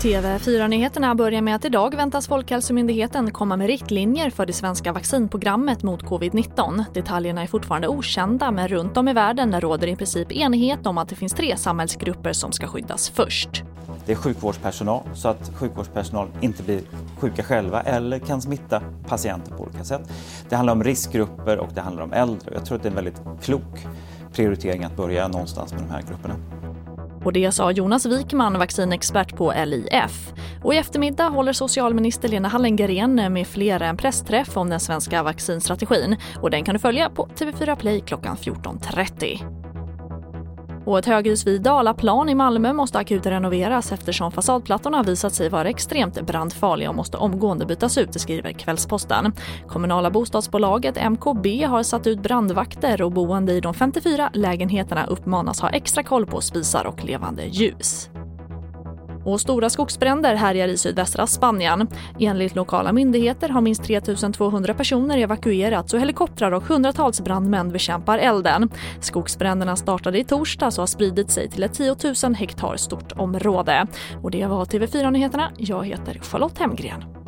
TV4-nyheterna 0.00 1.14
börjar 1.14 1.42
med 1.42 1.56
att 1.56 1.64
idag 1.64 1.96
väntas 1.96 2.28
Folkhälsomyndigheten 2.28 3.30
komma 3.30 3.56
med 3.56 3.66
riktlinjer 3.66 4.30
för 4.30 4.46
det 4.46 4.52
svenska 4.52 4.92
vaccinprogrammet 4.92 5.82
mot 5.82 6.02
covid-19. 6.02 6.84
Detaljerna 6.94 7.42
är 7.42 7.46
fortfarande 7.46 7.88
okända 7.88 8.50
men 8.50 8.68
runt 8.68 8.96
om 8.96 9.08
i 9.08 9.12
världen 9.12 9.60
råder 9.60 9.86
i 9.86 9.96
princip 9.96 10.32
enighet 10.32 10.86
om 10.86 10.98
att 10.98 11.08
det 11.08 11.16
finns 11.16 11.32
tre 11.32 11.56
samhällsgrupper 11.56 12.32
som 12.32 12.52
ska 12.52 12.66
skyddas 12.66 13.10
först. 13.10 13.62
Det 14.06 14.12
är 14.12 14.16
sjukvårdspersonal 14.16 15.02
så 15.14 15.28
att 15.28 15.50
sjukvårdspersonal 15.54 16.28
inte 16.40 16.62
blir 16.62 16.80
sjuka 17.18 17.42
själva 17.42 17.82
eller 17.82 18.18
kan 18.18 18.42
smitta 18.42 18.82
patienter 19.06 19.54
på 19.54 19.62
olika 19.62 19.84
sätt. 19.84 20.12
Det 20.48 20.56
handlar 20.56 20.72
om 20.72 20.84
riskgrupper 20.84 21.58
och 21.58 21.68
det 21.74 21.80
handlar 21.80 22.02
om 22.02 22.12
äldre. 22.12 22.54
Jag 22.54 22.64
tror 22.64 22.76
att 22.76 22.82
det 22.82 22.88
är 22.88 22.90
en 22.90 22.96
väldigt 22.96 23.22
klok 23.42 23.86
prioritering 24.32 24.84
att 24.84 24.96
börja 24.96 25.28
någonstans 25.28 25.72
med 25.72 25.82
de 25.82 25.90
här 25.90 26.02
grupperna. 26.02 26.34
Och 27.24 27.32
det 27.32 27.52
sa 27.52 27.70
Jonas 27.72 28.06
Wikman, 28.06 28.58
vaccinexpert 28.58 29.36
på 29.36 29.52
LIF. 29.66 30.32
Och 30.62 30.74
i 30.74 30.76
eftermiddag 30.76 31.28
håller 31.28 31.52
socialminister 31.52 32.28
Lena 32.28 32.48
Hallengren 32.48 33.32
med 33.32 33.46
flera 33.46 33.86
en 33.86 33.96
pressträff 33.96 34.56
om 34.56 34.70
den 34.70 34.80
svenska 34.80 35.22
vaccinstrategin. 35.22 36.16
Och 36.42 36.50
den 36.50 36.64
kan 36.64 36.74
du 36.74 36.78
följa 36.78 37.10
på 37.10 37.26
TV4 37.26 37.76
Play 37.76 38.00
klockan 38.00 38.36
14.30. 38.36 39.59
Och 40.90 40.98
ett 40.98 41.06
höghus 41.06 41.46
vid 41.46 41.62
Dalaplan 41.62 42.28
i 42.28 42.34
Malmö 42.34 42.72
måste 42.72 42.98
akut 42.98 43.26
renoveras 43.26 43.92
eftersom 43.92 44.32
fasadplattorna 44.32 45.02
visat 45.02 45.34
sig 45.34 45.48
vara 45.48 45.68
extremt 45.68 46.20
brandfarliga 46.20 46.88
och 46.88 46.94
måste 46.94 47.16
omgående 47.16 47.66
bytas 47.66 47.98
ut, 47.98 48.20
skriver 48.20 48.52
Kvällsposten. 48.52 49.32
Kommunala 49.68 50.10
bostadsbolaget 50.10 51.10
MKB 51.10 51.64
har 51.64 51.82
satt 51.82 52.06
ut 52.06 52.22
brandvakter 52.22 53.02
och 53.02 53.12
boende 53.12 53.52
i 53.52 53.60
de 53.60 53.74
54 53.74 54.30
lägenheterna 54.34 55.06
uppmanas 55.06 55.60
ha 55.60 55.68
extra 55.68 56.02
koll 56.02 56.26
på 56.26 56.40
spisar 56.40 56.84
och 56.84 57.04
levande 57.04 57.44
ljus. 57.44 58.10
Och 59.32 59.40
stora 59.40 59.70
skogsbränder 59.70 60.34
härjar 60.34 60.68
i 60.68 60.76
sydvästra 60.76 61.26
Spanien. 61.26 61.88
Enligt 62.18 62.54
lokala 62.54 62.92
myndigheter 62.92 63.48
har 63.48 63.60
minst 63.60 63.84
3 63.84 64.00
200 64.00 64.74
personer 64.74 65.18
evakuerats 65.18 65.94
och 65.94 66.00
helikoptrar 66.00 66.52
och 66.52 66.62
hundratals 66.62 67.20
brandmän 67.20 67.68
bekämpar 67.68 68.18
elden. 68.18 68.70
Skogsbränderna 69.00 69.76
startade 69.76 70.18
i 70.18 70.24
torsdags 70.24 70.78
och 70.78 70.82
har 70.82 70.86
spridit 70.86 71.30
sig 71.30 71.50
till 71.50 71.62
ett 71.62 71.74
10 71.74 71.96
000 72.24 72.34
hektar 72.34 72.76
stort 72.76 73.12
område. 73.12 73.86
Och 74.22 74.30
det 74.30 74.46
var 74.46 74.64
TV4 74.64 75.10
Nyheterna. 75.10 75.50
Jag 75.56 75.86
heter 75.86 76.18
Charlotte 76.22 76.58
Hemgren. 76.58 77.19